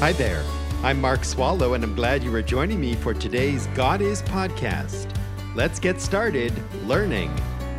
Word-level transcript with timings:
Hi 0.00 0.12
there. 0.12 0.42
I'm 0.82 0.98
Mark 0.98 1.26
Swallow, 1.26 1.74
and 1.74 1.84
I'm 1.84 1.94
glad 1.94 2.24
you 2.24 2.34
are 2.34 2.40
joining 2.40 2.80
me 2.80 2.94
for 2.94 3.12
today's 3.12 3.66
God 3.74 4.00
Is 4.00 4.22
podcast. 4.22 5.14
Let's 5.54 5.78
get 5.78 6.00
started 6.00 6.54
learning 6.86 7.28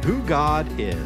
who 0.05 0.21
God 0.28 0.68
is. 0.79 1.04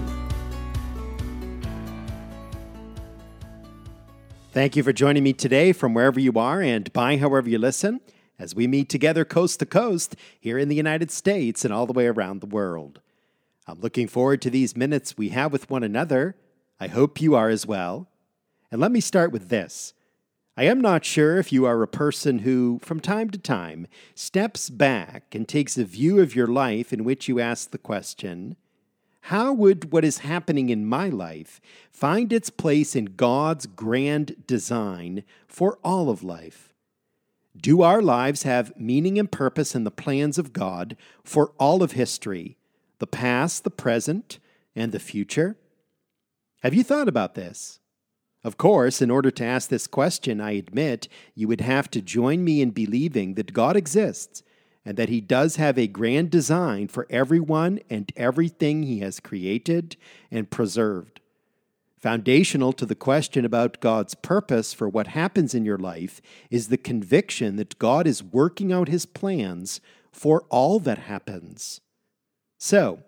Thank 4.52 4.76
you 4.76 4.84
for 4.84 4.92
joining 4.92 5.24
me 5.24 5.32
today 5.32 5.72
from 5.72 5.94
wherever 5.94 6.20
you 6.20 6.34
are 6.34 6.62
and 6.62 6.92
by 6.92 7.16
however 7.16 7.50
you 7.50 7.60
listen 7.60 8.02
as 8.38 8.54
we 8.54 8.68
meet 8.68 8.90
together 8.90 9.24
coast 9.24 9.60
to 9.60 9.66
coast 9.66 10.18
here 10.38 10.60
in 10.60 10.68
the 10.68 10.76
United 10.76 11.12
States 11.12 11.64
and 11.64 11.74
all 11.74 11.86
the 11.86 11.94
way 11.94 12.08
around 12.08 12.42
the 12.42 12.46
world. 12.46 13.00
I'm 13.66 13.80
looking 13.80 14.10
forward 14.10 14.42
to 14.42 14.50
these 14.50 14.76
minutes 14.76 15.18
we 15.18 15.30
have 15.30 15.54
with 15.54 15.70
one 15.70 15.82
another. 15.86 16.36
I 16.78 16.88
hope 16.88 17.22
you 17.22 17.36
are 17.36 17.48
as 17.48 17.66
well. 17.66 18.10
And 18.70 18.82
let 18.82 18.92
me 18.92 19.00
start 19.00 19.32
with 19.32 19.48
this. 19.48 19.94
I 20.58 20.64
am 20.64 20.80
not 20.80 21.04
sure 21.04 21.38
if 21.38 21.52
you 21.52 21.66
are 21.66 21.84
a 21.84 21.88
person 21.88 22.40
who, 22.40 22.80
from 22.82 23.02
time 23.02 23.30
to 23.32 23.38
time, 23.38 23.88
steps 24.14 24.70
back 24.70 25.36
and 25.36 25.46
takes 25.46 25.78
a 25.78 25.84
view 25.84 26.22
of 26.22 26.34
your 26.34 26.48
life 26.48 26.94
in 26.94 27.04
which 27.04 27.28
you 27.28 27.42
ask 27.42 27.72
the 27.72 27.78
question 27.78 28.56
How 29.22 29.52
would 29.52 29.92
what 29.92 30.06
is 30.06 30.20
happening 30.20 30.70
in 30.70 30.86
my 30.86 31.10
life 31.10 31.60
find 31.92 32.32
its 32.32 32.50
place 32.50 32.96
in 32.96 33.16
God's 33.18 33.66
grand 33.66 34.48
design 34.48 35.26
for 35.46 35.78
all 35.84 36.10
of 36.10 36.24
life? 36.24 36.74
Do 37.58 37.82
our 37.82 38.02
lives 38.02 38.44
have 38.44 38.78
meaning 38.78 39.20
and 39.20 39.30
purpose 39.30 39.76
in 39.76 39.84
the 39.84 39.92
plans 39.92 40.38
of 40.38 40.54
God 40.54 40.96
for 41.24 41.52
all 41.60 41.84
of 41.84 41.94
history, 41.94 42.58
the 43.00 43.08
past, 43.08 43.66
the 43.66 43.72
present, 43.72 44.40
and 44.74 44.94
the 44.94 45.00
future? 45.00 45.58
Have 46.64 46.74
you 46.74 46.84
thought 46.84 47.10
about 47.10 47.36
this? 47.36 47.80
Of 48.46 48.60
course, 48.60 49.02
in 49.02 49.10
order 49.10 49.32
to 49.32 49.44
ask 49.44 49.70
this 49.70 49.88
question, 49.88 50.40
I 50.40 50.52
admit 50.52 51.08
you 51.34 51.48
would 51.48 51.62
have 51.62 51.90
to 51.90 52.00
join 52.00 52.44
me 52.44 52.62
in 52.62 52.70
believing 52.70 53.34
that 53.34 53.54
God 53.54 53.76
exists 53.76 54.44
and 54.86 54.98
that 54.98 55.10
He 55.10 55.20
does 55.20 55.56
have 55.56 55.80
a 55.80 55.88
grand 55.88 56.30
design 56.30 56.88
for 56.90 57.08
everyone 57.10 57.80
and 57.90 58.12
everything 58.16 58.84
He 58.84 59.00
has 59.00 59.20
created 59.20 59.98
and 60.30 60.52
preserved. 60.52 61.22
Foundational 61.98 62.72
to 62.74 62.86
the 62.86 62.94
question 62.94 63.46
about 63.46 63.80
God's 63.80 64.14
purpose 64.14 64.76
for 64.76 64.88
what 64.88 65.08
happens 65.08 65.56
in 65.56 65.66
your 65.66 65.80
life 65.80 66.22
is 66.52 66.68
the 66.68 66.78
conviction 66.78 67.56
that 67.56 67.80
God 67.80 68.06
is 68.06 68.22
working 68.22 68.72
out 68.72 68.90
His 68.90 69.08
plans 69.08 69.82
for 70.12 70.44
all 70.52 70.80
that 70.82 71.00
happens. 71.00 71.82
So, 72.60 73.00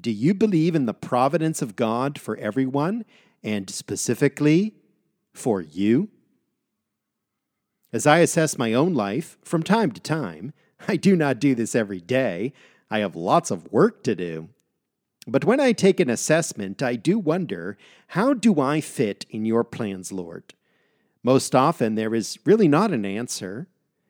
do 0.00 0.10
you 0.10 0.32
believe 0.32 0.74
in 0.74 0.86
the 0.86 0.94
providence 0.94 1.60
of 1.60 1.76
God 1.76 2.18
for 2.18 2.38
everyone 2.38 3.04
and 3.42 3.70
specifically 3.70 4.74
for 5.38 5.60
you? 5.60 6.08
As 7.92 8.06
I 8.06 8.18
assess 8.18 8.58
my 8.58 8.74
own 8.74 8.92
life 8.92 9.38
from 9.42 9.62
time 9.62 9.92
to 9.92 10.00
time, 10.00 10.52
I 10.86 10.96
do 10.96 11.16
not 11.16 11.40
do 11.40 11.54
this 11.54 11.74
every 11.74 12.00
day. 12.00 12.52
I 12.90 12.98
have 12.98 13.16
lots 13.16 13.50
of 13.50 13.72
work 13.72 14.02
to 14.04 14.14
do. 14.14 14.50
But 15.26 15.44
when 15.44 15.60
I 15.60 15.72
take 15.72 16.00
an 16.00 16.10
assessment, 16.10 16.82
I 16.82 16.96
do 16.96 17.18
wonder 17.18 17.76
how 18.08 18.34
do 18.34 18.60
I 18.60 18.80
fit 18.80 19.26
in 19.30 19.44
your 19.44 19.64
plans, 19.64 20.12
Lord? 20.12 20.54
Most 21.22 21.54
often, 21.54 21.94
there 21.94 22.14
is 22.14 22.38
really 22.44 22.68
not 22.68 22.92
an 22.92 23.04
answer. 23.04 23.66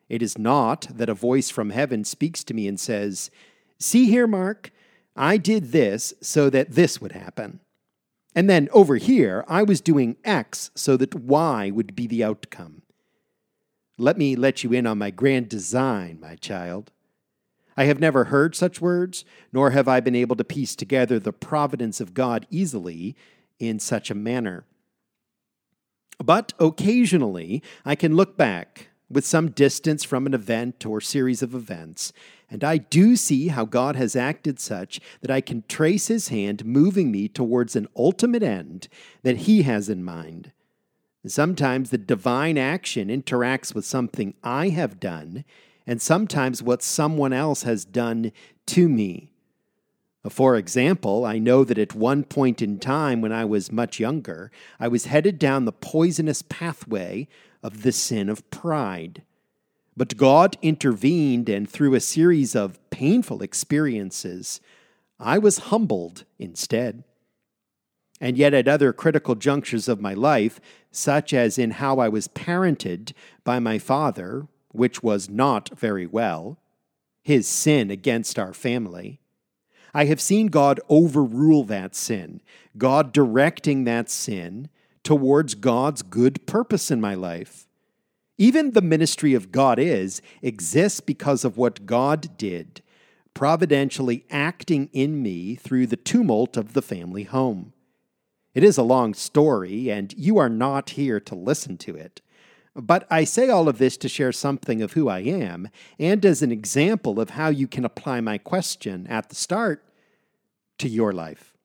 It 0.07 0.21
is 0.21 0.37
not 0.37 0.87
that 0.89 1.09
a 1.09 1.13
voice 1.13 1.49
from 1.49 1.71
heaven 1.71 2.03
speaks 2.05 2.43
to 2.45 2.53
me 2.53 2.67
and 2.67 2.79
says, 2.79 3.31
See 3.79 4.05
here, 4.05 4.27
Mark, 4.27 4.71
I 5.15 5.37
did 5.37 5.71
this 5.71 6.13
so 6.21 6.49
that 6.49 6.71
this 6.71 7.01
would 7.01 7.11
happen. 7.11 7.59
And 8.35 8.49
then 8.49 8.69
over 8.71 8.97
here, 8.97 9.43
I 9.47 9.63
was 9.63 9.81
doing 9.81 10.17
X 10.23 10.71
so 10.75 10.97
that 10.97 11.15
Y 11.15 11.71
would 11.71 11.95
be 11.95 12.07
the 12.07 12.23
outcome. 12.23 12.83
Let 13.97 14.17
me 14.17 14.35
let 14.35 14.63
you 14.63 14.71
in 14.71 14.87
on 14.87 14.97
my 14.97 15.11
grand 15.11 15.49
design, 15.49 16.19
my 16.21 16.35
child. 16.35 16.91
I 17.75 17.85
have 17.85 17.99
never 17.99 18.25
heard 18.25 18.55
such 18.55 18.81
words, 18.81 19.25
nor 19.51 19.71
have 19.71 19.87
I 19.87 19.99
been 19.99 20.15
able 20.15 20.35
to 20.35 20.43
piece 20.43 20.75
together 20.75 21.19
the 21.19 21.33
providence 21.33 21.99
of 21.99 22.13
God 22.13 22.45
easily 22.49 23.15
in 23.57 23.79
such 23.79 24.09
a 24.11 24.15
manner. 24.15 24.65
But 26.23 26.53
occasionally, 26.59 27.63
I 27.85 27.95
can 27.95 28.15
look 28.15 28.37
back 28.37 28.89
with 29.09 29.25
some 29.25 29.51
distance 29.51 30.03
from 30.03 30.25
an 30.25 30.33
event 30.33 30.85
or 30.85 31.01
series 31.01 31.41
of 31.41 31.55
events 31.55 32.13
and 32.49 32.63
I 32.63 32.77
do 32.77 33.15
see 33.15 33.49
how 33.49 33.65
God 33.65 33.95
has 33.95 34.15
acted 34.15 34.59
such 34.59 34.99
that 35.21 35.31
I 35.31 35.41
can 35.41 35.63
trace 35.67 36.07
his 36.07 36.29
hand 36.29 36.65
moving 36.65 37.11
me 37.11 37.27
towards 37.27 37.75
an 37.75 37.87
ultimate 37.95 38.43
end 38.43 38.87
that 39.23 39.37
he 39.37 39.61
has 39.63 39.89
in 39.89 40.03
mind. 40.03 40.51
Sometimes 41.27 41.89
the 41.89 41.97
divine 41.97 42.57
action 42.57 43.09
interacts 43.09 43.75
with 43.75 43.85
something 43.85 44.33
I 44.43 44.69
have 44.69 44.99
done, 44.99 45.43
and 45.85 46.01
sometimes 46.01 46.63
what 46.63 46.81
someone 46.81 47.33
else 47.33 47.63
has 47.63 47.85
done 47.85 48.31
to 48.67 48.87
me. 48.87 49.31
Uh, 50.23 50.29
for 50.29 50.55
example, 50.55 51.25
I 51.25 51.37
know 51.37 51.63
that 51.63 51.77
at 51.77 51.95
one 51.95 52.23
point 52.23 52.61
in 52.61 52.79
time 52.79 53.21
when 53.21 53.31
I 53.31 53.45
was 53.45 53.71
much 53.71 53.99
younger, 53.99 54.51
I 54.79 54.87
was 54.87 55.05
headed 55.05 55.39
down 55.39 55.65
the 55.65 55.71
poisonous 55.71 56.41
pathway 56.41 57.27
of 57.61 57.83
the 57.83 57.91
sin 57.91 58.29
of 58.29 58.49
pride. 58.49 59.23
But 59.99 60.15
God 60.15 60.55
intervened, 60.61 61.49
and 61.49 61.69
through 61.69 61.93
a 61.93 61.99
series 61.99 62.55
of 62.55 62.79
painful 62.89 63.41
experiences, 63.41 64.61
I 65.19 65.37
was 65.37 65.67
humbled 65.73 66.23
instead. 66.39 67.03
And 68.21 68.37
yet, 68.37 68.53
at 68.53 68.69
other 68.69 68.93
critical 68.93 69.35
junctures 69.35 69.89
of 69.89 69.99
my 69.99 70.13
life, 70.13 70.61
such 70.89 71.33
as 71.33 71.57
in 71.57 71.71
how 71.71 71.99
I 71.99 72.07
was 72.07 72.29
parented 72.29 73.11
by 73.43 73.59
my 73.59 73.77
father, 73.77 74.47
which 74.69 75.03
was 75.03 75.29
not 75.29 75.77
very 75.77 76.07
well, 76.07 76.59
his 77.21 77.45
sin 77.45 77.91
against 77.91 78.39
our 78.39 78.53
family, 78.53 79.19
I 79.93 80.05
have 80.05 80.21
seen 80.21 80.47
God 80.47 80.79
overrule 80.87 81.65
that 81.65 81.93
sin, 81.93 82.39
God 82.77 83.11
directing 83.11 83.83
that 83.83 84.09
sin 84.09 84.69
towards 85.03 85.55
God's 85.55 86.03
good 86.03 86.47
purpose 86.47 86.89
in 86.89 87.01
my 87.01 87.15
life. 87.15 87.65
Even 88.39 88.71
the 88.71 88.81
ministry 88.81 89.33
of 89.33 89.51
God 89.51 89.77
is 89.77 90.21
exists 90.41 91.01
because 91.01 91.43
of 91.43 91.57
what 91.57 91.85
God 91.85 92.37
did, 92.37 92.81
providentially 93.33 94.25
acting 94.31 94.89
in 94.93 95.21
me 95.21 95.55
through 95.55 95.87
the 95.87 95.97
tumult 95.97 96.55
of 96.55 96.71
the 96.71 96.81
family 96.81 97.23
home. 97.23 97.73
It 98.55 98.63
is 98.63 98.77
a 98.77 98.83
long 98.83 99.13
story, 99.13 99.91
and 99.91 100.13
you 100.17 100.37
are 100.37 100.49
not 100.49 100.91
here 100.91 101.19
to 101.19 101.35
listen 101.35 101.77
to 101.79 101.97
it. 101.97 102.21
But 102.73 103.05
I 103.11 103.25
say 103.25 103.49
all 103.49 103.67
of 103.67 103.77
this 103.77 103.97
to 103.97 104.07
share 104.07 104.31
something 104.31 104.81
of 104.81 104.93
who 104.93 105.09
I 105.09 105.19
am, 105.19 105.67
and 105.99 106.25
as 106.25 106.41
an 106.41 106.51
example 106.51 107.19
of 107.19 107.31
how 107.31 107.49
you 107.49 107.67
can 107.67 107.83
apply 107.83 108.21
my 108.21 108.37
question 108.37 109.05
at 109.07 109.27
the 109.27 109.35
start 109.35 109.83
to 110.77 110.87
your 110.87 111.11
life. 111.11 111.57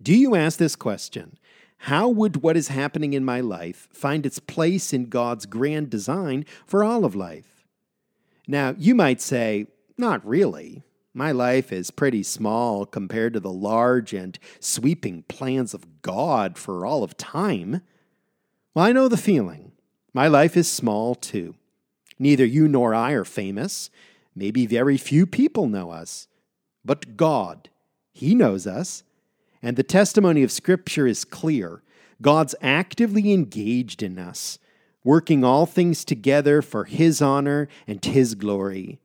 Do 0.00 0.16
you 0.16 0.36
ask 0.36 0.58
this 0.58 0.76
question 0.76 1.38
how 1.86 2.08
would 2.08 2.44
what 2.44 2.56
is 2.56 2.68
happening 2.68 3.12
in 3.12 3.24
my 3.24 3.40
life 3.40 3.88
find 3.92 4.24
its 4.24 4.38
place 4.38 4.92
in 4.92 5.06
God's 5.06 5.46
grand 5.46 5.90
design 5.90 6.44
for 6.64 6.84
all 6.84 7.04
of 7.04 7.16
life? 7.16 7.64
Now, 8.46 8.76
you 8.78 8.94
might 8.94 9.20
say, 9.20 9.66
not 9.98 10.24
really. 10.24 10.84
My 11.12 11.32
life 11.32 11.72
is 11.72 11.90
pretty 11.90 12.22
small 12.22 12.86
compared 12.86 13.32
to 13.32 13.40
the 13.40 13.50
large 13.50 14.12
and 14.12 14.38
sweeping 14.60 15.24
plans 15.24 15.74
of 15.74 16.02
God 16.02 16.56
for 16.56 16.86
all 16.86 17.02
of 17.02 17.16
time. 17.16 17.82
Well, 18.74 18.84
I 18.84 18.92
know 18.92 19.08
the 19.08 19.16
feeling. 19.16 19.72
My 20.14 20.28
life 20.28 20.56
is 20.56 20.70
small, 20.70 21.16
too. 21.16 21.56
Neither 22.16 22.46
you 22.46 22.68
nor 22.68 22.94
I 22.94 23.10
are 23.10 23.24
famous. 23.24 23.90
Maybe 24.36 24.66
very 24.66 24.98
few 24.98 25.26
people 25.26 25.66
know 25.66 25.90
us. 25.90 26.28
But 26.84 27.16
God, 27.16 27.70
He 28.12 28.36
knows 28.36 28.68
us 28.68 29.02
and 29.62 29.76
the 29.76 29.82
testimony 29.82 30.42
of 30.42 30.50
Scripture 30.50 31.06
is 31.06 31.24
clear. 31.24 31.82
God's 32.20 32.54
actively 32.60 33.32
engaged 33.32 34.02
in 34.02 34.18
us, 34.18 34.58
working 35.04 35.44
all 35.44 35.66
things 35.66 36.04
together 36.04 36.62
for 36.62 36.84
His 36.84 37.22
honor 37.22 37.68
and 37.86 38.04
His 38.04 38.34
glory. 38.34 39.00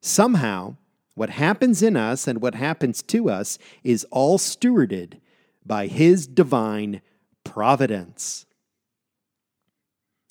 Somehow, 0.00 0.76
what 1.14 1.30
happens 1.30 1.82
in 1.82 1.96
us 1.96 2.26
and 2.26 2.40
what 2.40 2.54
happens 2.54 3.02
to 3.02 3.30
us 3.30 3.58
is 3.84 4.06
all 4.10 4.38
stewarded 4.38 5.20
by 5.64 5.86
His 5.86 6.26
divine 6.26 7.00
providence. 7.44 8.46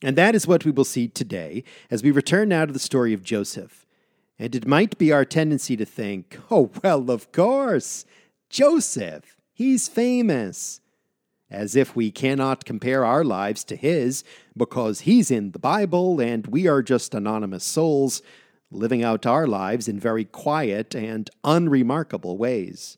And 0.04 0.18
that 0.18 0.34
is 0.34 0.48
what 0.48 0.66
we 0.66 0.72
will 0.72 0.84
see 0.84 1.08
today 1.08 1.64
as 1.90 2.02
we 2.02 2.12
return 2.12 2.50
now 2.50 2.66
to 2.66 2.74
the 2.74 2.80
story 2.80 3.14
of 3.14 3.24
Joseph. 3.24 3.86
And 4.40 4.56
it 4.56 4.66
might 4.66 4.98
be 4.98 5.12
our 5.12 5.24
tendency 5.24 5.78
to 5.78 5.86
think, 5.86 6.40
oh, 6.50 6.72
well, 6.84 7.12
of 7.12 7.32
course, 7.32 8.06
Joseph. 8.50 9.38
He's 9.54 9.88
famous. 9.88 10.82
As 11.50 11.76
if 11.76 11.96
we 11.96 12.12
cannot 12.12 12.64
compare 12.64 13.04
our 13.04 13.26
lives 13.26 13.64
to 13.66 13.76
his 13.76 14.24
because 14.56 15.02
he's 15.02 15.30
in 15.30 15.52
the 15.52 15.60
Bible 15.60 16.22
and 16.22 16.48
we 16.48 16.68
are 16.68 16.82
just 16.82 17.14
anonymous 17.14 17.66
souls 17.66 18.22
living 18.72 19.04
out 19.04 19.26
our 19.26 19.46
lives 19.46 19.90
in 19.90 20.00
very 20.00 20.24
quiet 20.24 20.96
and 20.96 21.30
unremarkable 21.44 22.38
ways. 22.38 22.98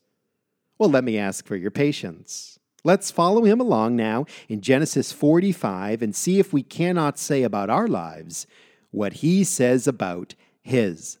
Well, 0.78 0.90
let 0.90 1.04
me 1.04 1.18
ask 1.18 1.46
for 1.46 1.56
your 1.56 1.72
patience. 1.72 2.58
Let's 2.84 3.10
follow 3.10 3.44
him 3.44 3.60
along 3.60 3.96
now 3.96 4.26
in 4.48 4.60
Genesis 4.60 5.10
45 5.10 6.02
and 6.02 6.14
see 6.14 6.38
if 6.38 6.52
we 6.52 6.62
cannot 6.62 7.18
say 7.18 7.42
about 7.42 7.70
our 7.70 7.88
lives 7.88 8.46
what 8.90 9.14
he 9.14 9.42
says 9.42 9.88
about 9.88 10.34
his. 10.62 11.18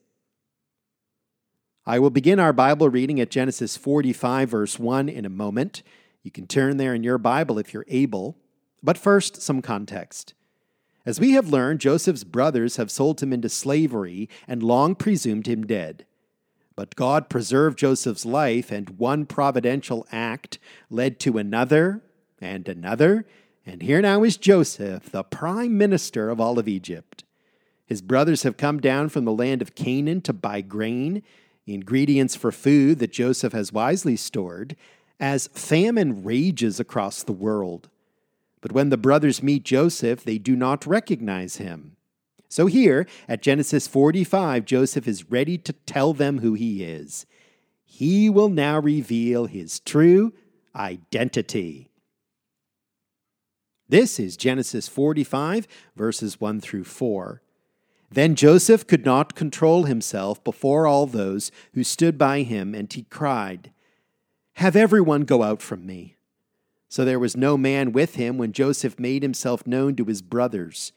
I 1.86 1.98
will 1.98 2.08
begin 2.08 2.40
our 2.40 2.54
Bible 2.54 2.88
reading 2.88 3.20
at 3.20 3.30
Genesis 3.30 3.76
45, 3.76 4.48
verse 4.48 4.78
1 4.78 5.10
in 5.10 5.26
a 5.26 5.30
moment. 5.30 5.82
You 6.22 6.30
can 6.30 6.46
turn 6.46 6.78
there 6.78 6.94
in 6.94 7.02
your 7.02 7.18
Bible 7.18 7.58
if 7.58 7.74
you're 7.74 7.84
able. 7.88 8.38
But 8.82 8.96
first, 8.96 9.42
some 9.42 9.60
context. 9.60 10.32
As 11.04 11.20
we 11.20 11.32
have 11.32 11.50
learned, 11.50 11.80
Joseph's 11.80 12.24
brothers 12.24 12.76
have 12.76 12.90
sold 12.90 13.22
him 13.22 13.34
into 13.34 13.50
slavery 13.50 14.30
and 14.48 14.62
long 14.62 14.94
presumed 14.94 15.46
him 15.46 15.66
dead. 15.66 16.06
But 16.74 16.96
God 16.96 17.28
preserved 17.28 17.78
Joseph's 17.78 18.24
life, 18.24 18.72
and 18.72 18.98
one 18.98 19.26
providential 19.26 20.06
act 20.10 20.58
led 20.88 21.20
to 21.20 21.36
another 21.36 22.02
and 22.40 22.66
another, 22.66 23.26
and 23.66 23.82
here 23.82 24.00
now 24.00 24.24
is 24.24 24.38
Joseph, 24.38 25.10
the 25.10 25.22
prime 25.22 25.76
minister 25.76 26.30
of 26.30 26.40
all 26.40 26.58
of 26.58 26.66
Egypt. 26.66 27.24
His 27.84 28.00
brothers 28.00 28.42
have 28.42 28.56
come 28.56 28.80
down 28.80 29.10
from 29.10 29.26
the 29.26 29.32
land 29.32 29.60
of 29.60 29.74
Canaan 29.74 30.22
to 30.22 30.32
buy 30.32 30.62
grain, 30.62 31.22
ingredients 31.72 32.36
for 32.36 32.52
food 32.52 32.98
that 32.98 33.12
Joseph 33.12 33.54
has 33.54 33.72
wisely 33.72 34.16
stored, 34.16 34.76
as 35.18 35.46
famine 35.48 36.22
rages 36.22 36.78
across 36.78 37.22
the 37.22 37.32
world. 37.32 37.88
But 38.60 38.72
when 38.72 38.90
the 38.90 38.96
brothers 38.96 39.42
meet 39.42 39.62
Joseph, 39.62 40.24
they 40.24 40.38
do 40.38 40.56
not 40.56 40.86
recognize 40.86 41.56
him. 41.56 41.96
So 42.48 42.66
here 42.66 43.06
at 43.28 43.42
Genesis 43.42 43.88
45, 43.88 44.64
Joseph 44.64 45.08
is 45.08 45.30
ready 45.30 45.58
to 45.58 45.72
tell 45.72 46.12
them 46.12 46.38
who 46.38 46.54
he 46.54 46.84
is. 46.84 47.26
He 47.84 48.28
will 48.28 48.48
now 48.48 48.80
reveal 48.80 49.46
his 49.46 49.80
true 49.80 50.32
identity. 50.74 51.90
This 53.88 54.18
is 54.18 54.36
Genesis 54.36 54.88
45, 54.88 55.68
verses 55.94 56.40
1 56.40 56.60
through 56.60 56.84
4. 56.84 57.42
Then 58.14 58.36
Joseph 58.36 58.86
could 58.86 59.04
not 59.04 59.34
control 59.34 59.84
himself 59.84 60.42
before 60.44 60.86
all 60.86 61.06
those 61.06 61.50
who 61.72 61.82
stood 61.82 62.16
by 62.16 62.42
him, 62.42 62.72
and 62.72 62.92
he 62.92 63.02
cried, 63.02 63.72
Have 64.54 64.76
everyone 64.76 65.22
go 65.22 65.42
out 65.42 65.60
from 65.60 65.84
me. 65.84 66.14
So 66.88 67.04
there 67.04 67.18
was 67.18 67.36
no 67.36 67.56
man 67.58 67.90
with 67.90 68.14
him 68.14 68.38
when 68.38 68.52
Joseph 68.52 69.00
made 69.00 69.24
himself 69.24 69.66
known 69.66 69.96
to 69.96 70.04
his 70.04 70.22
brothers. 70.22 70.92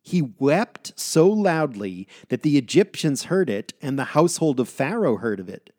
He 0.00 0.22
wept 0.22 0.98
so 0.98 1.28
loudly 1.28 2.08
that 2.30 2.40
the 2.40 2.56
Egyptians 2.56 3.24
heard 3.24 3.50
it, 3.50 3.74
and 3.82 3.98
the 3.98 4.16
household 4.16 4.58
of 4.58 4.70
Pharaoh 4.70 5.18
heard 5.18 5.40
of 5.40 5.50
it. 5.50 5.74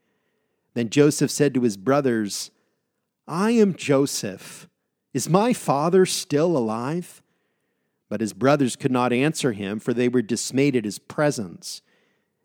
Then 0.75 0.91
Joseph 0.91 1.31
said 1.31 1.55
to 1.55 1.61
his 1.61 1.77
brothers, 1.77 2.51
I 3.27 3.51
am 3.51 3.73
Joseph. 3.73 4.69
Is 5.15 5.27
my 5.27 5.51
father 5.51 6.05
still 6.05 6.55
alive? 6.55 7.23
But 8.09 8.21
his 8.21 8.33
brothers 8.33 8.75
could 8.75 8.91
not 8.91 9.13
answer 9.13 9.51
him, 9.51 9.79
for 9.79 9.93
they 9.93 10.09
were 10.09 10.21
dismayed 10.21 10.75
at 10.75 10.85
his 10.85 10.99
presence. 10.99 11.81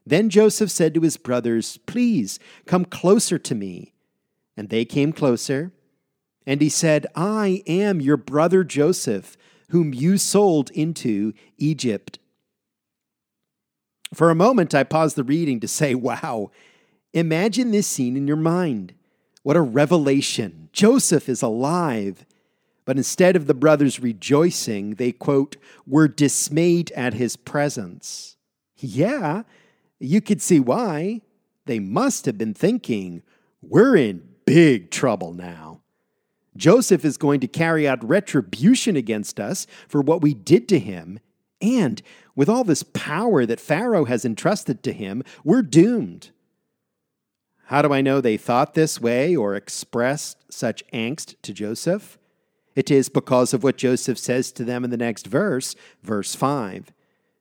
Then 0.06 0.28
Joseph 0.28 0.70
said 0.70 0.94
to 0.94 1.00
his 1.00 1.16
brothers, 1.16 1.78
Please 1.86 2.38
come 2.66 2.84
closer 2.84 3.38
to 3.38 3.54
me. 3.54 3.94
And 4.56 4.68
they 4.68 4.84
came 4.84 5.12
closer. 5.12 5.72
And 6.46 6.60
he 6.60 6.68
said, 6.68 7.06
I 7.16 7.62
am 7.66 8.00
your 8.00 8.18
brother 8.18 8.62
Joseph 8.62 9.36
whom 9.70 9.94
you 9.94 10.18
sold 10.18 10.70
into 10.70 11.32
Egypt. 11.58 12.18
For 14.12 14.30
a 14.30 14.34
moment, 14.34 14.74
I 14.74 14.84
paused 14.84 15.16
the 15.16 15.24
reading 15.24 15.58
to 15.60 15.68
say, 15.68 15.94
Wow, 15.94 16.50
imagine 17.12 17.70
this 17.70 17.86
scene 17.86 18.16
in 18.16 18.28
your 18.28 18.36
mind. 18.36 18.94
What 19.42 19.56
a 19.56 19.62
revelation! 19.62 20.68
Joseph 20.72 21.28
is 21.28 21.42
alive. 21.42 22.24
But 22.84 22.96
instead 22.96 23.36
of 23.36 23.46
the 23.46 23.54
brothers 23.54 24.00
rejoicing, 24.00 24.96
they, 24.96 25.12
quote, 25.12 25.56
were 25.86 26.08
dismayed 26.08 26.90
at 26.92 27.14
his 27.14 27.36
presence. 27.36 28.36
Yeah, 28.76 29.44
you 29.98 30.20
could 30.20 30.42
see 30.42 30.60
why. 30.60 31.22
They 31.66 31.78
must 31.78 32.26
have 32.26 32.36
been 32.36 32.52
thinking, 32.52 33.22
we're 33.62 33.96
in 33.96 34.28
big 34.44 34.90
trouble 34.90 35.32
now. 35.32 35.80
Joseph 36.56 37.04
is 37.04 37.16
going 37.16 37.40
to 37.40 37.48
carry 37.48 37.88
out 37.88 38.06
retribution 38.06 38.96
against 38.96 39.40
us 39.40 39.66
for 39.88 40.00
what 40.00 40.20
we 40.20 40.34
did 40.34 40.68
to 40.68 40.78
him. 40.78 41.18
And 41.60 42.02
with 42.36 42.48
all 42.48 42.64
this 42.64 42.82
power 42.82 43.46
that 43.46 43.60
Pharaoh 43.60 44.04
has 44.04 44.24
entrusted 44.24 44.82
to 44.82 44.92
him, 44.92 45.22
we're 45.42 45.62
doomed. 45.62 46.30
How 47.68 47.80
do 47.80 47.92
I 47.94 48.02
know 48.02 48.20
they 48.20 48.36
thought 48.36 48.74
this 48.74 49.00
way 49.00 49.34
or 49.34 49.54
expressed 49.54 50.52
such 50.52 50.86
angst 50.92 51.36
to 51.42 51.54
Joseph? 51.54 52.18
It 52.74 52.90
is 52.90 53.08
because 53.08 53.54
of 53.54 53.62
what 53.62 53.76
Joseph 53.76 54.18
says 54.18 54.50
to 54.52 54.64
them 54.64 54.84
in 54.84 54.90
the 54.90 54.96
next 54.96 55.26
verse, 55.26 55.76
verse 56.02 56.34
5. 56.34 56.92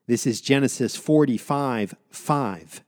This 0.06 0.28
is 0.28 0.42
Genesis 0.42 0.96
45 0.96 1.96
5. 2.10 2.84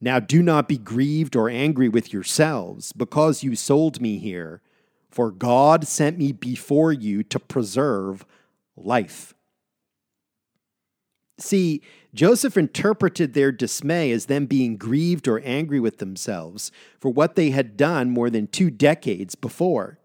Now 0.00 0.18
do 0.18 0.42
not 0.42 0.66
be 0.66 0.78
grieved 0.78 1.36
or 1.36 1.48
angry 1.48 1.88
with 1.88 2.12
yourselves 2.12 2.92
because 2.92 3.44
you 3.44 3.54
sold 3.54 4.00
me 4.00 4.18
here 4.18 4.60
for 5.12 5.30
God 5.30 5.86
sent 5.86 6.18
me 6.18 6.32
before 6.32 6.92
you 6.92 7.22
to 7.24 7.38
preserve 7.38 8.24
life. 8.76 9.34
See, 11.38 11.82
Joseph 12.14 12.56
interpreted 12.56 13.34
their 13.34 13.52
dismay 13.52 14.10
as 14.10 14.26
them 14.26 14.46
being 14.46 14.76
grieved 14.76 15.28
or 15.28 15.40
angry 15.44 15.80
with 15.80 15.98
themselves 15.98 16.72
for 16.98 17.10
what 17.10 17.36
they 17.36 17.50
had 17.50 17.76
done 17.76 18.10
more 18.10 18.30
than 18.30 18.46
two 18.46 18.70
decades 18.70 19.34
before. 19.34 19.98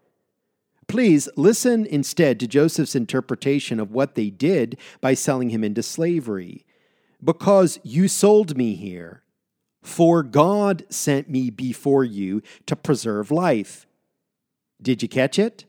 Please 0.87 1.27
listen 1.35 1.85
instead 1.85 2.39
to 2.39 2.47
Joseph's 2.47 2.95
interpretation 2.95 3.79
of 3.79 3.91
what 3.91 4.15
they 4.15 4.29
did 4.29 4.77
by 5.01 5.13
selling 5.13 5.49
him 5.49 5.63
into 5.63 5.83
slavery. 5.83 6.65
Because 7.23 7.79
you 7.83 8.07
sold 8.07 8.55
me 8.55 8.75
here, 8.75 9.23
for 9.81 10.23
God 10.23 10.85
sent 10.89 11.29
me 11.29 11.49
before 11.49 12.03
you 12.03 12.41
to 12.65 12.75
preserve 12.75 13.31
life. 13.31 13.85
Did 14.81 15.01
you 15.01 15.09
catch 15.09 15.37
it? 15.39 15.65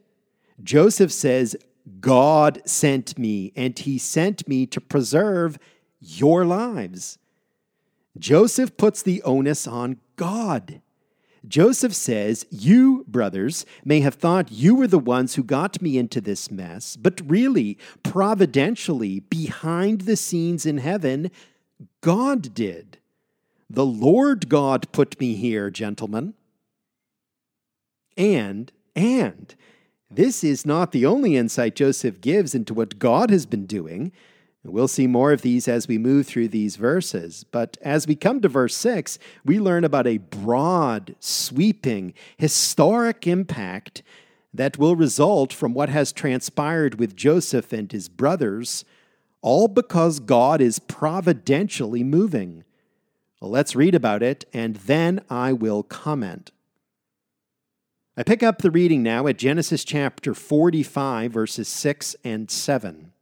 Joseph 0.62 1.12
says, 1.12 1.56
God 2.00 2.60
sent 2.66 3.18
me, 3.18 3.52
and 3.56 3.78
he 3.78 3.98
sent 3.98 4.46
me 4.46 4.66
to 4.66 4.80
preserve 4.80 5.58
your 6.00 6.44
lives. 6.44 7.18
Joseph 8.18 8.76
puts 8.76 9.02
the 9.02 9.22
onus 9.22 9.66
on 9.66 9.98
God. 10.16 10.82
Joseph 11.46 11.94
says, 11.94 12.46
You, 12.50 13.04
brothers, 13.06 13.64
may 13.84 14.00
have 14.00 14.14
thought 14.14 14.52
you 14.52 14.74
were 14.74 14.86
the 14.86 14.98
ones 14.98 15.34
who 15.34 15.42
got 15.42 15.80
me 15.80 15.98
into 15.98 16.20
this 16.20 16.50
mess, 16.50 16.96
but 16.96 17.20
really, 17.24 17.78
providentially, 18.02 19.20
behind 19.20 20.02
the 20.02 20.16
scenes 20.16 20.66
in 20.66 20.78
heaven, 20.78 21.30
God 22.00 22.54
did. 22.54 22.98
The 23.70 23.86
Lord 23.86 24.48
God 24.48 24.90
put 24.92 25.20
me 25.20 25.34
here, 25.34 25.70
gentlemen. 25.70 26.34
And 28.16 28.72
and 28.96 29.54
this 30.10 30.42
is 30.42 30.66
not 30.66 30.92
the 30.92 31.06
only 31.06 31.36
insight 31.36 31.76
Joseph 31.76 32.20
gives 32.20 32.54
into 32.54 32.74
what 32.74 32.98
God 32.98 33.30
has 33.30 33.46
been 33.46 33.66
doing. 33.66 34.10
We'll 34.70 34.88
see 34.88 35.06
more 35.06 35.32
of 35.32 35.42
these 35.42 35.66
as 35.68 35.88
we 35.88 35.98
move 35.98 36.26
through 36.26 36.48
these 36.48 36.76
verses. 36.76 37.44
But 37.44 37.76
as 37.82 38.06
we 38.06 38.14
come 38.14 38.40
to 38.40 38.48
verse 38.48 38.74
6, 38.76 39.18
we 39.44 39.58
learn 39.58 39.84
about 39.84 40.06
a 40.06 40.18
broad, 40.18 41.14
sweeping, 41.20 42.14
historic 42.36 43.26
impact 43.26 44.02
that 44.52 44.78
will 44.78 44.96
result 44.96 45.52
from 45.52 45.74
what 45.74 45.88
has 45.88 46.12
transpired 46.12 46.98
with 46.98 47.16
Joseph 47.16 47.72
and 47.72 47.90
his 47.90 48.08
brothers, 48.08 48.84
all 49.42 49.68
because 49.68 50.20
God 50.20 50.60
is 50.60 50.78
providentially 50.78 52.02
moving. 52.02 52.64
Well, 53.40 53.50
let's 53.50 53.76
read 53.76 53.94
about 53.94 54.22
it, 54.22 54.44
and 54.52 54.76
then 54.76 55.20
I 55.30 55.52
will 55.52 55.82
comment. 55.82 56.50
I 58.16 58.24
pick 58.24 58.42
up 58.42 58.62
the 58.62 58.70
reading 58.70 59.04
now 59.04 59.28
at 59.28 59.38
Genesis 59.38 59.84
chapter 59.84 60.34
45, 60.34 61.30
verses 61.30 61.68
6 61.68 62.16
and 62.24 62.50
7. 62.50 63.12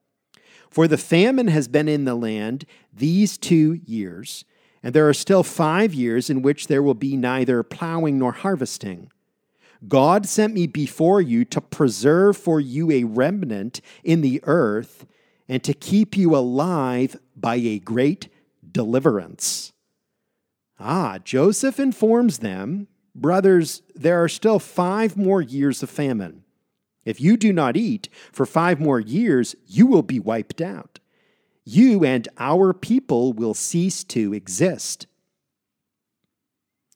For 0.70 0.87
the 0.88 0.99
famine 0.99 1.49
has 1.49 1.68
been 1.68 1.88
in 1.88 2.04
the 2.04 2.14
land 2.14 2.64
these 2.92 3.38
two 3.38 3.80
years, 3.85 4.44
and 4.82 4.94
there 4.94 5.08
are 5.08 5.14
still 5.14 5.42
five 5.42 5.94
years 5.94 6.28
in 6.30 6.42
which 6.42 6.66
there 6.66 6.82
will 6.82 6.94
be 6.94 7.16
neither 7.16 7.62
plowing 7.62 8.18
nor 8.18 8.32
harvesting. 8.32 9.11
God 9.88 10.26
sent 10.26 10.54
me 10.54 10.66
before 10.66 11.20
you 11.20 11.44
to 11.46 11.61
preserve 11.61 12.37
for 12.37 12.61
you 12.61 12.90
a 12.90 13.04
remnant 13.04 13.80
in 14.02 14.20
the 14.20 14.40
earth 14.44 15.06
and 15.49 15.62
to 15.64 15.75
keep 15.75 16.16
you 16.16 16.35
alive 16.35 17.16
by 17.37 17.56
a 17.56 17.78
great 17.78 18.28
deliverance. 18.73 19.73
Ah, 20.78 21.18
Joseph 21.23 21.78
informs 21.78 22.38
them 22.38 22.88
Brothers, 23.16 23.80
there 23.94 24.23
are 24.23 24.28
still 24.28 24.58
five 24.58 25.16
more 25.16 25.40
years 25.40 25.82
of 25.82 25.88
famine. 25.88 26.44
If 27.06 27.20
you 27.20 27.38
do 27.38 27.52
not 27.52 27.76
eat 27.76 28.10
for 28.32 28.44
five 28.44 28.78
more 28.78 29.00
years, 29.00 29.54
you 29.66 29.86
will 29.86 30.02
be 30.02 30.20
wiped 30.20 30.60
out. 30.60 30.98
You 31.64 32.04
and 32.04 32.28
our 32.36 32.75
people 32.75 33.32
will 33.32 33.54
cease 33.54 34.04
to 34.04 34.34
exist. 34.34 35.06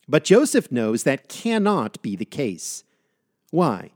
But 0.08 0.24
Joseph 0.24 0.70
knows 0.70 1.04
that 1.04 1.28
cannot 1.28 2.02
be 2.02 2.16
the 2.16 2.24
case. 2.24 2.84
Why? 3.50 3.92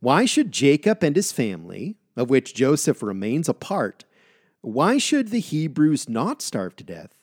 Why 0.00 0.24
should 0.24 0.50
Jacob 0.50 1.04
and 1.04 1.14
his 1.14 1.30
family, 1.30 1.96
of 2.16 2.30
which 2.30 2.54
Joseph 2.54 3.02
remains 3.02 3.48
a 3.48 3.54
part, 3.54 4.04
why 4.62 4.96
should 4.96 5.28
the 5.28 5.40
Hebrews 5.40 6.08
not 6.08 6.40
starve 6.40 6.76
to 6.76 6.84
death? 6.84 7.14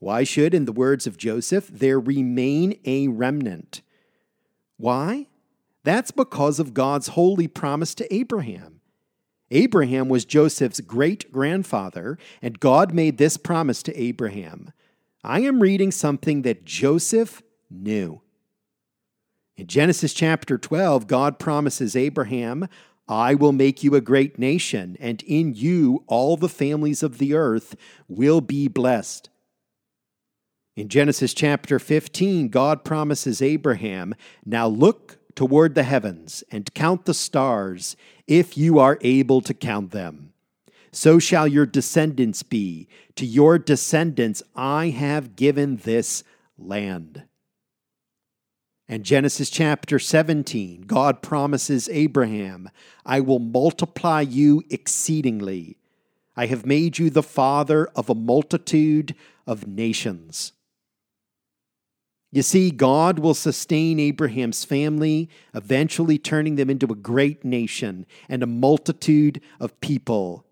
Why 0.00 0.24
should, 0.24 0.54
in 0.54 0.64
the 0.64 0.72
words 0.72 1.06
of 1.06 1.16
Joseph, 1.16 1.68
there 1.68 2.00
remain 2.00 2.78
a 2.84 3.08
remnant? 3.08 3.80
Why? 4.76 5.28
That's 5.84 6.10
because 6.10 6.58
of 6.58 6.74
God's 6.74 7.08
holy 7.08 7.46
promise 7.46 7.94
to 7.96 8.12
Abraham. 8.12 8.80
Abraham 9.50 10.08
was 10.08 10.24
Joseph's 10.24 10.80
great 10.80 11.30
grandfather, 11.30 12.18
and 12.42 12.58
God 12.58 12.92
made 12.92 13.18
this 13.18 13.36
promise 13.36 13.82
to 13.84 14.00
Abraham. 14.00 14.72
I 15.22 15.40
am 15.40 15.60
reading 15.60 15.92
something 15.92 16.42
that 16.42 16.64
Joseph 16.64 17.42
knew. 17.70 18.22
In 19.56 19.66
Genesis 19.66 20.12
chapter 20.12 20.58
12, 20.58 21.06
God 21.06 21.38
promises 21.38 21.94
Abraham, 21.94 22.66
I 23.06 23.34
will 23.34 23.52
make 23.52 23.84
you 23.84 23.94
a 23.94 24.00
great 24.00 24.38
nation, 24.38 24.96
and 24.98 25.22
in 25.22 25.54
you 25.54 26.02
all 26.06 26.36
the 26.36 26.48
families 26.48 27.02
of 27.02 27.18
the 27.18 27.34
earth 27.34 27.76
will 28.08 28.40
be 28.40 28.66
blessed. 28.66 29.28
In 30.74 30.88
Genesis 30.88 31.34
chapter 31.34 31.78
15, 31.78 32.48
God 32.48 32.84
promises 32.84 33.40
Abraham, 33.42 34.14
Now 34.44 34.66
look 34.66 35.18
toward 35.34 35.74
the 35.74 35.82
heavens 35.82 36.44
and 36.50 36.72
count 36.74 37.04
the 37.04 37.14
stars, 37.14 37.96
if 38.26 38.56
you 38.56 38.78
are 38.78 38.98
able 39.00 39.40
to 39.42 39.54
count 39.54 39.90
them. 39.90 40.32
So 40.92 41.18
shall 41.18 41.48
your 41.48 41.66
descendants 41.66 42.42
be. 42.42 42.88
To 43.16 43.26
your 43.26 43.58
descendants 43.58 44.42
I 44.54 44.90
have 44.90 45.36
given 45.36 45.76
this 45.78 46.22
land. 46.56 47.24
And 48.88 49.02
Genesis 49.02 49.50
chapter 49.50 49.98
17, 49.98 50.82
God 50.82 51.22
promises 51.22 51.88
Abraham, 51.90 52.68
I 53.04 53.20
will 53.20 53.38
multiply 53.38 54.20
you 54.20 54.62
exceedingly. 54.68 55.78
I 56.36 56.46
have 56.46 56.66
made 56.66 56.98
you 56.98 57.10
the 57.10 57.22
father 57.22 57.86
of 57.96 58.10
a 58.10 58.14
multitude 58.14 59.14
of 59.46 59.66
nations. 59.66 60.52
You 62.34 62.42
see, 62.42 62.72
God 62.72 63.20
will 63.20 63.32
sustain 63.32 64.00
Abraham's 64.00 64.64
family, 64.64 65.30
eventually 65.54 66.18
turning 66.18 66.56
them 66.56 66.68
into 66.68 66.90
a 66.90 66.96
great 66.96 67.44
nation 67.44 68.06
and 68.28 68.42
a 68.42 68.46
multitude 68.46 69.40
of 69.60 69.80
people. 69.80 70.44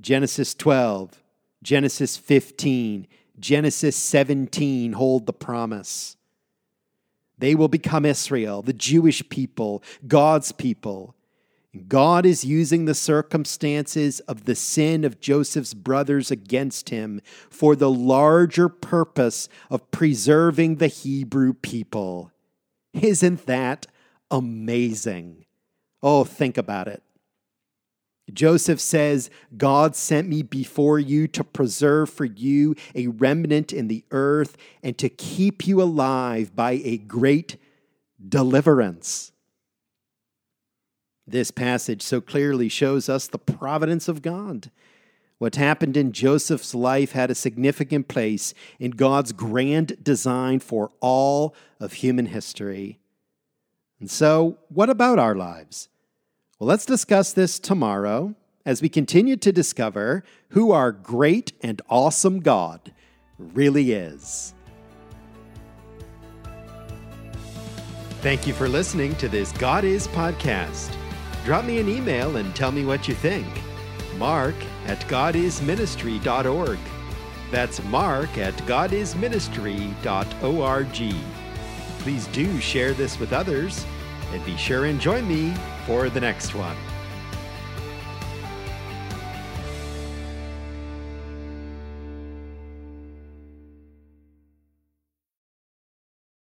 Genesis 0.00 0.52
12, 0.52 1.22
Genesis 1.62 2.16
15, 2.16 3.06
Genesis 3.38 3.94
17 3.94 4.94
hold 4.94 5.26
the 5.26 5.32
promise. 5.32 6.16
They 7.38 7.54
will 7.54 7.68
become 7.68 8.04
Israel, 8.04 8.62
the 8.62 8.72
Jewish 8.72 9.28
people, 9.28 9.84
God's 10.08 10.50
people. 10.50 11.14
God 11.76 12.26
is 12.26 12.44
using 12.44 12.84
the 12.84 12.94
circumstances 12.94 14.20
of 14.20 14.44
the 14.44 14.54
sin 14.54 15.04
of 15.04 15.20
Joseph's 15.20 15.74
brothers 15.74 16.30
against 16.30 16.90
him 16.90 17.20
for 17.50 17.76
the 17.76 17.90
larger 17.90 18.68
purpose 18.68 19.48
of 19.70 19.90
preserving 19.90 20.76
the 20.76 20.88
Hebrew 20.88 21.52
people. 21.52 22.32
Isn't 22.92 23.46
that 23.46 23.86
amazing? 24.30 25.44
Oh, 26.02 26.24
think 26.24 26.56
about 26.56 26.88
it. 26.88 27.02
Joseph 28.32 28.80
says, 28.80 29.30
God 29.56 29.94
sent 29.94 30.28
me 30.28 30.42
before 30.42 30.98
you 30.98 31.28
to 31.28 31.44
preserve 31.44 32.10
for 32.10 32.24
you 32.24 32.74
a 32.94 33.06
remnant 33.06 33.72
in 33.72 33.88
the 33.88 34.04
earth 34.10 34.56
and 34.82 34.98
to 34.98 35.08
keep 35.08 35.66
you 35.66 35.80
alive 35.80 36.54
by 36.56 36.72
a 36.72 36.98
great 36.98 37.56
deliverance. 38.28 39.32
This 41.26 41.50
passage 41.50 42.02
so 42.02 42.20
clearly 42.20 42.68
shows 42.68 43.08
us 43.08 43.26
the 43.26 43.38
providence 43.38 44.06
of 44.06 44.22
God. 44.22 44.70
What 45.38 45.56
happened 45.56 45.96
in 45.96 46.12
Joseph's 46.12 46.74
life 46.74 47.12
had 47.12 47.30
a 47.30 47.34
significant 47.34 48.08
place 48.08 48.54
in 48.78 48.92
God's 48.92 49.32
grand 49.32 50.02
design 50.02 50.60
for 50.60 50.92
all 51.00 51.54
of 51.78 51.94
human 51.94 52.26
history. 52.26 53.00
And 54.00 54.10
so, 54.10 54.56
what 54.68 54.88
about 54.88 55.18
our 55.18 55.34
lives? 55.34 55.88
Well, 56.58 56.68
let's 56.68 56.86
discuss 56.86 57.32
this 57.32 57.58
tomorrow 57.58 58.34
as 58.64 58.80
we 58.80 58.88
continue 58.88 59.36
to 59.36 59.52
discover 59.52 60.24
who 60.50 60.72
our 60.72 60.90
great 60.90 61.52
and 61.60 61.82
awesome 61.90 62.40
God 62.40 62.92
really 63.38 63.92
is. 63.92 64.54
Thank 68.22 68.46
you 68.46 68.54
for 68.54 68.68
listening 68.68 69.14
to 69.16 69.28
this 69.28 69.52
God 69.52 69.84
Is 69.84 70.08
podcast. 70.08 70.90
Drop 71.46 71.64
me 71.64 71.78
an 71.78 71.88
email 71.88 72.36
and 72.38 72.52
tell 72.56 72.72
me 72.72 72.84
what 72.84 73.06
you 73.06 73.14
think. 73.14 73.46
Mark 74.18 74.56
at 74.86 74.98
godisministry.org. 75.02 76.78
That's 77.52 77.84
mark 77.84 78.36
at 78.36 78.54
godisministry.org. 78.66 81.14
Please 82.00 82.26
do 82.26 82.60
share 82.60 82.94
this 82.94 83.20
with 83.20 83.32
others 83.32 83.86
and 84.32 84.44
be 84.44 84.56
sure 84.56 84.86
and 84.86 85.00
join 85.00 85.28
me 85.28 85.54
for 85.86 86.10
the 86.10 86.20
next 86.20 86.56
one. 86.56 86.76